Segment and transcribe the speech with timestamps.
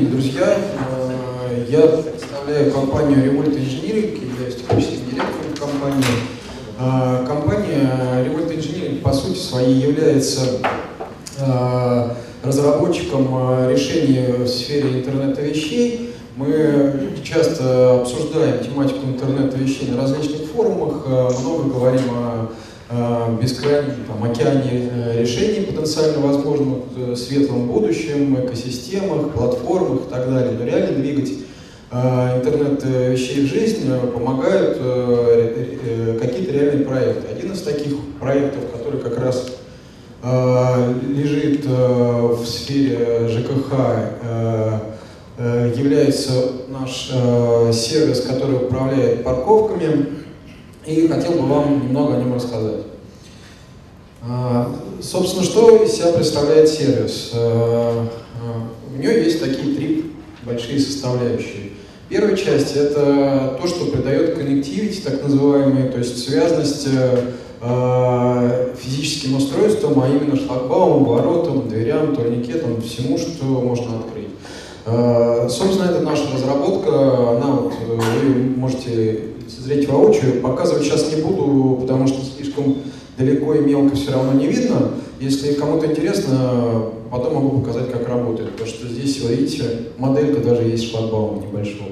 [0.00, 0.56] день, друзья.
[0.56, 6.04] Э, я представляю компанию Revolt Engineering, являюсь техническим директором компании.
[6.78, 10.58] Э, компания Revolt Engineering по сути своей является
[11.38, 12.08] э,
[12.42, 16.14] разработчиком решений в сфере интернета вещей.
[16.36, 22.48] Мы часто обсуждаем тематику интернета вещей на различных форумах, много говорим о
[23.40, 30.52] бескрайнем там, океане э, решений потенциально возможных в светлом будущем, экосистемах, платформах и так далее.
[30.58, 31.30] Но реально двигать
[31.92, 34.78] э, интернет вещей в жизнь помогают
[36.20, 37.28] какие-то реальные проекты.
[37.32, 39.52] Один из таких проектов, который как раз
[40.22, 43.72] лежит в сфере ЖКХ,
[45.38, 46.32] является
[46.68, 47.10] наш
[47.74, 50.20] сервис, который управляет парковками
[50.86, 52.82] и хотел бы вам немного о нем рассказать.
[54.22, 57.30] А, собственно, что из себя представляет сервис?
[57.34, 58.06] А,
[58.42, 60.12] а, у нее есть такие три
[60.44, 61.70] большие составляющие.
[62.08, 66.88] Первая часть– это то, что придает коннективити, так называемый, то есть связность
[68.82, 74.30] физическим устройством, а именно шлагбаумом, воротам, дверям, турникетам, всему, что можно открыть.
[75.52, 76.90] Собственно, это наша разработка,
[77.36, 79.29] она вот, вы можете
[79.62, 80.40] зрить воочию.
[80.40, 82.78] Показывать сейчас не буду, потому что слишком
[83.18, 84.92] далеко и мелко все равно не видно.
[85.20, 88.52] Если кому-то интересно, потом могу показать, как работает.
[88.52, 89.64] Потому что здесь, вы видите,
[89.98, 91.90] моделька даже есть шлагбаума небольшого.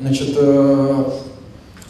[0.00, 1.04] Значит, э,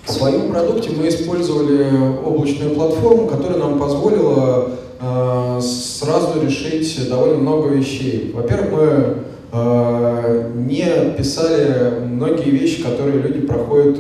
[0.04, 1.86] в своем продукте мы использовали
[2.24, 8.30] облачную платформу, которая нам позволила э, сразу решить довольно много вещей.
[8.34, 9.14] Во-первых, мы
[9.52, 13.98] э, не писали многие вещи, которые люди проходят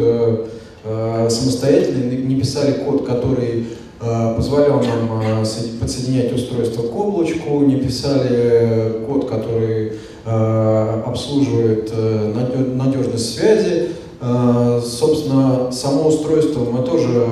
[1.28, 3.66] самостоятельно, не писали код, который
[4.00, 5.44] э, позволял нам э,
[5.80, 9.92] подсоединять устройство к облачку, не писали код, который
[10.24, 11.92] обслуживает
[12.74, 13.90] надежность связи.
[14.84, 17.24] Собственно, само устройство мы тоже,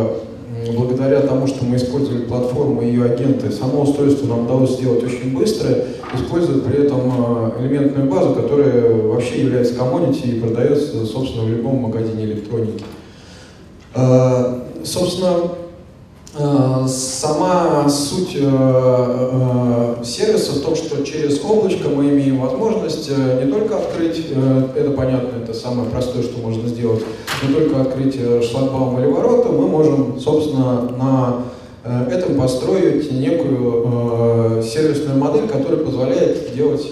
[0.77, 5.37] благодаря тому, что мы использовали платформу и ее агенты, само устройство нам удалось сделать очень
[5.37, 5.71] быстро,
[6.15, 12.27] используя при этом элементную базу, которая вообще является коммунити и продается, собственно, в любом магазине
[12.27, 12.85] электроники.
[13.95, 15.51] Э, собственно,
[16.37, 23.77] э, сама суть э, сервиса в том, что через облачко мы имеем возможность не только
[23.77, 24.27] открыть,
[24.77, 27.03] это понятно, это самое простое, что можно сделать,
[27.47, 35.49] не только открыть шлагбаум или ворота, мы можем, собственно, на этом построить некую сервисную модель,
[35.49, 36.87] которая позволяет делать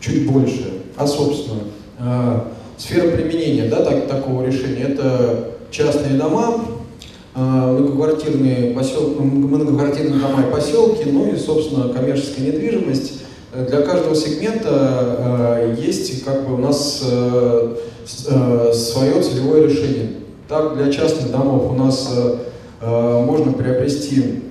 [0.00, 0.82] чуть больше.
[0.96, 1.60] А, собственно,
[2.76, 6.64] сфера применения да, так, такого решения– это частные дома,
[7.34, 9.10] а, многоквартирные, посел...
[9.20, 13.22] многоквартирные дома и поселки, ну и, собственно, коммерческая недвижимость.
[13.54, 17.76] Для каждого сегмента а, есть как бы у нас э,
[18.28, 20.10] э, свое целевое решение.
[20.48, 22.14] Так, для частных домов у нас
[22.80, 24.42] э, можно приобрести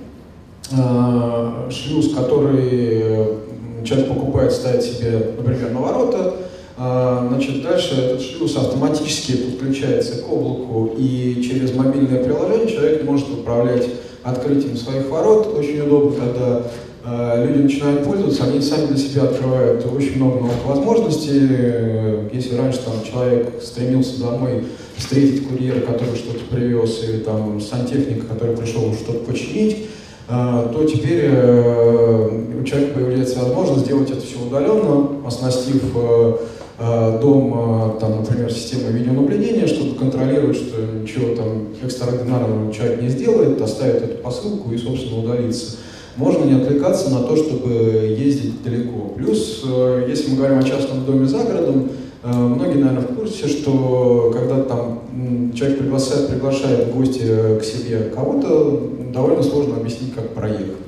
[1.70, 3.38] шлюз, который
[3.84, 6.34] человек покупает, ставит себе, например, на ворота,
[6.78, 13.88] значит, дальше этот шлюз автоматически подключается к облаку, и через мобильное приложение человек может управлять
[14.22, 15.54] открытием своих ворот.
[15.58, 16.62] Очень удобно, когда
[17.04, 22.28] э, люди начинают пользоваться, они сами для себя открывают очень много новых возможностей.
[22.32, 24.64] Если раньше там, человек стремился домой
[24.96, 29.86] встретить курьера, который что-то привез, или там сантехника, который пришел что-то починить,
[30.28, 36.36] э, то теперь э, у человека появляется возможность сделать это все удаленно, оснастив Э,
[36.78, 43.60] дом, э, там, например, системы видеонаблюдения, чтобы контролировать, что ничего там экстраординарного человек не сделает,
[43.60, 45.76] оставит эту посылку и, собственно, удалится.
[46.16, 47.70] Можно не отвлекаться на то, чтобы
[48.16, 49.12] ездить далеко.
[49.16, 51.90] Плюс, э, если мы говорим о частном доме за городом,
[52.22, 57.22] многие, наверное, в курсе, что когда там человек приглашает, приглашает в гости
[57.60, 60.87] к себе кого-то, довольно сложно объяснить, как проехать.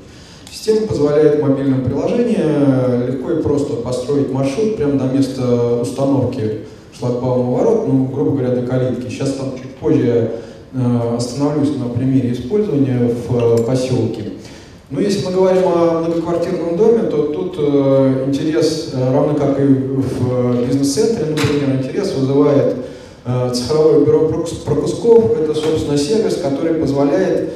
[0.52, 6.66] Система позволяет в мобильном приложении легко и просто построить маршрут прямо до места установки
[6.98, 9.08] шлагбаума ворот, ну, грубо говоря, до калитки.
[9.08, 10.32] Сейчас там чуть позже
[10.74, 14.24] э, остановлюсь на примере использования в э, поселке.
[14.90, 19.64] Но ну, если мы говорим о многоквартирном доме, то тут э, интерес, равно как и
[19.64, 22.76] в бизнес-центре, например, интерес вызывает
[23.52, 24.28] цифровое бюро
[24.64, 25.38] пропусков.
[25.38, 27.52] Это, собственно, сервис, который позволяет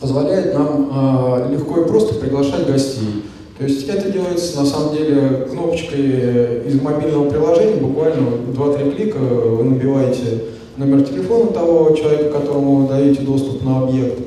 [0.00, 3.24] позволяет нам э, легко и просто приглашать гостей.
[3.58, 9.64] То есть это делается на самом деле кнопочкой из мобильного приложения, буквально 2-3 клика вы
[9.64, 10.42] набиваете
[10.76, 14.20] номер телефона того человека, которому вы даете доступ на объект,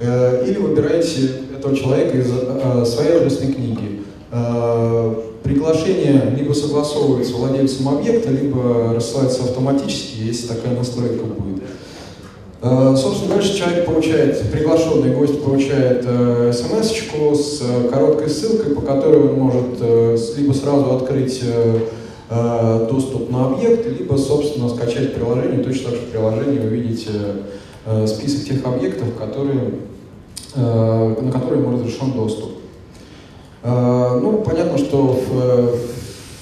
[0.00, 4.02] э, или выбираете этого человека из э, своей адресной книги.
[4.30, 11.55] Э, приглашение либо согласовывается владельцем объекта, либо рассылается автоматически, если такая настройка будет.
[12.68, 16.90] Э, собственно, дальше человек получает, приглашенный гость получает э, смс
[17.38, 23.86] с короткой ссылкой, по которой он может э, либо сразу открыть э, доступ на объект,
[23.86, 25.62] либо, собственно, скачать приложение.
[25.62, 27.10] Точно так же в приложении вы видите
[27.84, 29.74] э, список тех объектов, которые,
[30.56, 32.50] э, на которые ему разрешен доступ.
[33.62, 35.78] Э, ну, понятно, что в,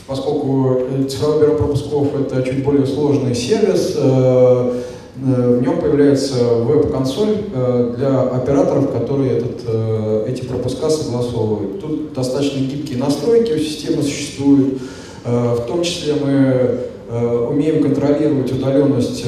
[0.06, 4.80] поскольку цифровое бюро пропусков это чуть более сложный сервис, э,
[5.16, 11.80] в нем появляется веб-консоль э, для операторов, которые этот, эти пропуска согласовывают.
[11.80, 14.80] Тут достаточно гибкие настройки у системы существуют.
[15.24, 16.80] В том числе мы
[17.48, 19.24] умеем контролировать удаленность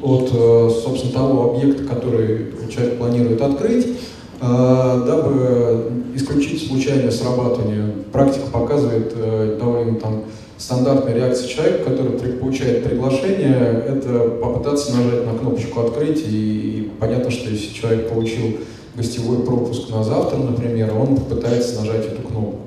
[0.00, 3.96] от, собственно, того объекта, который человек планирует открыть.
[4.46, 7.94] А, дабы исключить случайное срабатывание.
[8.12, 10.24] Практика показывает э, довольно там
[10.58, 17.48] стандартная реакция человека, который получает приглашение, это попытаться нажать на кнопочку «Открыть», и понятно, что
[17.48, 18.58] если человек получил
[18.94, 22.60] гостевой пропуск на завтра, например, он попытается нажать эту кнопку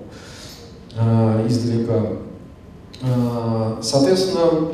[0.98, 2.08] э, издалека.
[3.04, 4.70] Э, соответственно,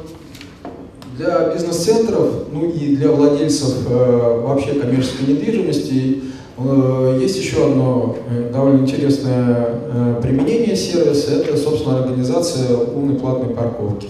[1.17, 6.23] для бизнес-центров, ну и для владельцев вообще коммерческой недвижимости
[6.57, 14.09] есть еще одно э, довольно интересное э, применение сервиса, это, собственно, организация умной платной парковки.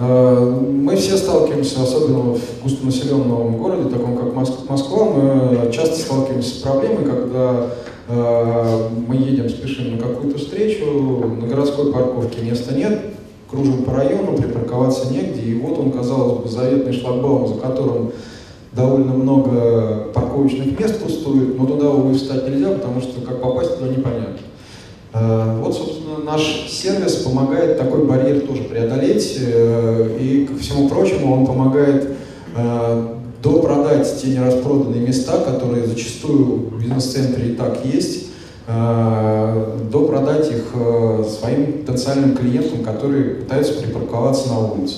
[0.00, 7.04] Мы все сталкиваемся, особенно в густонаселенном городе, таком как Москва, мы часто сталкиваемся с проблемой,
[7.04, 7.66] когда
[8.06, 10.84] мы едем, спешим на какую-то встречу,
[11.40, 13.00] на городской парковке места нет,
[13.50, 18.12] кружим по району, припарковаться негде, и вот он, казалось бы, заветный шлагбаум, за которым
[18.72, 23.90] довольно много парковочных мест пустует, но туда, увы, встать нельзя, потому что как попасть туда
[23.90, 24.38] непонятно.
[25.12, 31.34] Э, вот, собственно, наш сервис помогает такой барьер тоже преодолеть, э, и, ко всему прочему,
[31.34, 32.10] он помогает
[32.56, 33.06] э,
[33.42, 38.26] допродать те нераспроданные места, которые зачастую в бизнес-центре и так есть,
[39.90, 40.74] допродать их
[41.26, 44.96] своим потенциальным клиентам, которые пытаются припарковаться на улице.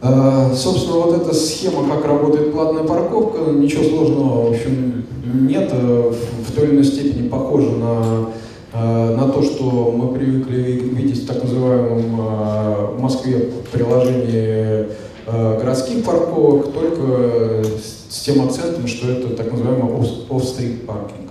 [0.00, 6.12] А, собственно, вот эта схема, как работает платная парковка, ничего сложного, в общем, нет, э,
[6.46, 8.28] в той или иной степени похоже на,
[8.74, 14.86] э, на то, что мы привыкли видеть в так называемом э, в Москве приложении
[15.26, 17.62] городских парковок, только
[18.10, 19.92] с тем акцентом, что это так называемый
[20.30, 21.28] off-street паркинг.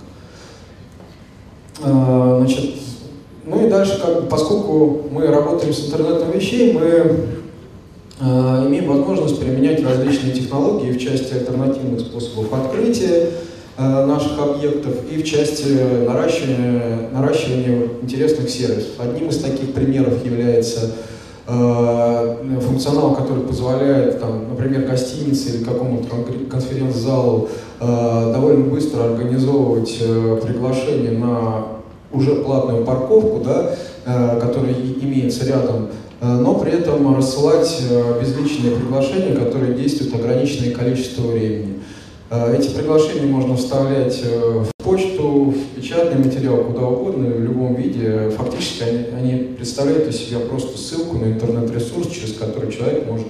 [1.80, 2.76] Значит,
[3.44, 7.26] ну и дальше, как, поскольку мы работаем с интернетом вещей, мы
[8.20, 13.30] имеем возможность применять различные технологии в части альтернативных способов открытия
[13.76, 18.90] э, наших объектов и в части наращивания, наращивания интересных сервисов.
[18.98, 20.96] Одним из таких примеров является
[21.46, 26.08] э, функционал, который позволяет, там, например, гостинице или какому-то
[26.50, 27.48] конференц-залу
[27.80, 29.98] довольно быстро организовывать
[30.42, 31.66] приглашение на
[32.10, 33.76] уже платную парковку, да,
[34.40, 41.22] которая имеется рядом Э, но при этом рассылать э, безличные приглашения, которые действуют ограниченное количество
[41.22, 41.80] времени.
[42.30, 48.30] Э, эти приглашения можно вставлять в почту, в печатный материал, куда угодно, в любом виде.
[48.36, 53.26] Фактически они, они представляют из себя просто ссылку на интернет-ресурс, через который человек может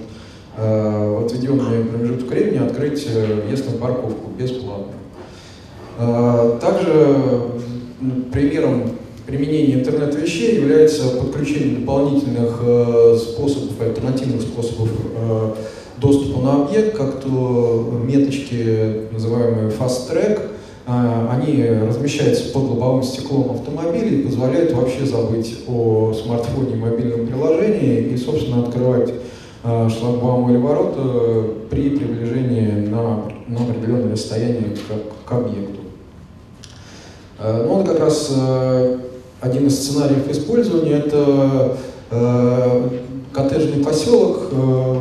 [0.57, 4.93] в отведенный промежуток времени открыть въезд на парковку бесплатно.
[6.59, 7.51] Также
[8.33, 8.91] примером
[9.29, 15.53] применение интернета вещей является подключение дополнительных э, способов, альтернативных способов э,
[15.97, 20.39] доступа на объект, как то меточки, называемые fast track,
[20.87, 27.27] э, они размещаются под лобовым стеклом автомобиля и позволяют вообще забыть о смартфоне и мобильном
[27.27, 29.13] приложении и, собственно, открывать
[29.63, 35.81] э, шлагбаум или ворота при приближении на, на определенное расстояние к, к объекту.
[37.37, 38.99] Э, ну, вот как раз э,
[39.41, 41.77] один из сценариев использования это
[42.11, 42.89] э,
[43.33, 44.49] коттеджный поселок.
[44.51, 44.99] Э,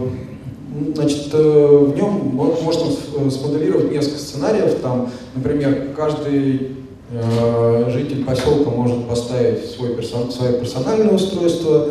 [0.95, 4.77] значит, э, в нем можно смоделировать несколько сценариев.
[4.81, 6.77] Там, например, каждый
[7.11, 11.89] э, житель поселка может поставить свой персон, свое персональное устройство,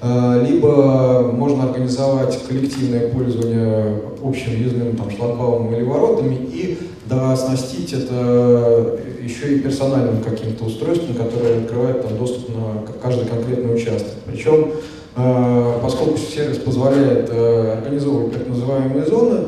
[0.00, 7.92] э, либо можно организовать коллективное пользование общим въездным там, шлагбаумом или воротами и да, оснастить
[7.92, 14.14] это еще и персональным каким-то устройством, которое открывает там, доступ на каждый конкретный участок.
[14.26, 14.72] Причем,
[15.16, 19.40] э, поскольку сервис позволяет э, организовывать так называемые зоны,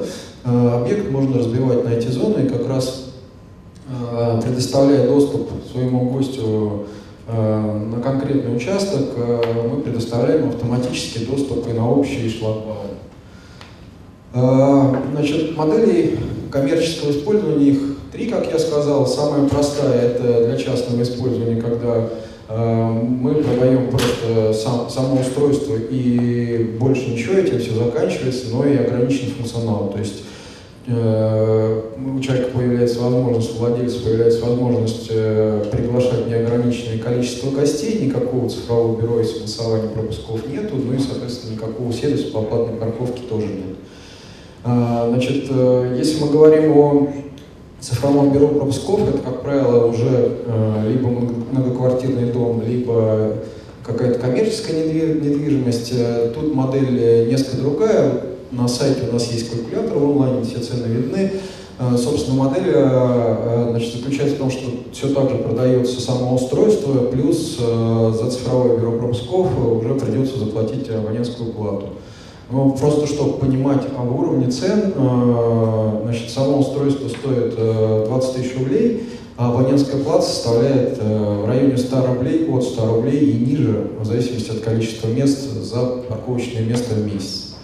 [0.44, 3.06] э, объект можно разбивать на эти зоны и как раз
[4.44, 6.86] предоставляя доступ своему гостю
[7.26, 9.08] на конкретный участок,
[9.68, 12.94] мы предоставляем автоматический доступ и на общие шлагбаумы.
[15.12, 16.20] Значит, моделей
[16.50, 17.78] коммерческого использования их
[18.12, 19.06] три, как я сказал.
[19.06, 22.08] Самая простая– это для частного использования, когда
[22.52, 29.30] мы продаем просто сам, само устройство и больше ничего, этим все заканчивается, но и ограниченный
[29.30, 29.90] функционал.
[29.92, 30.24] То есть
[30.88, 31.82] э,
[32.16, 39.00] у человека появляется возможность, у владельца появляется возможность э, приглашать неограниченное количество гостей, никакого цифрового
[39.00, 43.76] бюро и согласования пропусков нету, ну и, соответственно, никакого сервиса по платной парковке тоже нет.
[44.62, 47.08] А, значит, э, если мы говорим о
[47.80, 50.36] цифровом бюро пропусков, это, как правило, уже
[50.86, 53.36] либо многоквартирный дом, либо
[53.82, 55.94] какая-то коммерческая недвижимость.
[56.34, 58.12] Тут модель несколько другая.
[58.50, 61.32] На сайте у нас есть калькулятор в онлайне, все цены видны.
[61.96, 62.70] Собственно, модель
[63.70, 68.92] значит, заключается в том, что все так же продается само устройство, плюс за цифровое бюро
[68.92, 71.86] пропусков уже придется заплатить абонентскую плату.
[72.50, 74.92] Ну, просто чтобы понимать об уровне цен,
[76.02, 82.48] значит, само устройство стоит 20 тысяч рублей, а абонентская плата составляет в районе 100 рублей,
[82.48, 87.54] от 100 рублей и ниже, в зависимости от количества мест за парковочное место в месяц.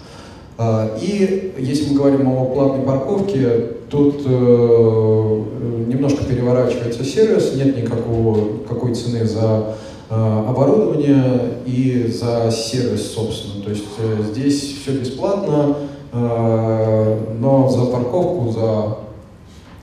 [1.01, 5.43] И если мы говорим о платной парковке, тут э,
[5.87, 13.63] немножко переворачивается сервис, нет никакого, какой цены за э, оборудование и за сервис, собственно.
[13.63, 15.75] То есть э, здесь все бесплатно,
[16.13, 18.97] э, но за парковку, за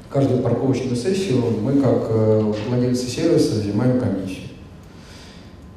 [0.08, 4.44] каждую парковочную сессию мы, как э, владельцы сервиса, взимаем комиссию.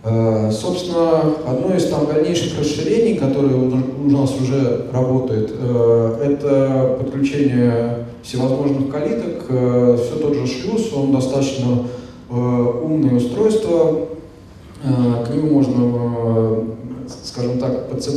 [0.03, 8.05] Э, собственно, одно из там дальнейших расширений, которое у нас уже работает, э, это подключение
[8.23, 9.45] всевозможных калиток.
[9.49, 11.83] Э, Все тот же шлюз, он достаточно
[12.29, 14.07] умное устройство.
[14.83, 16.63] К нему можно,
[17.23, 18.15] скажем так, подцеплять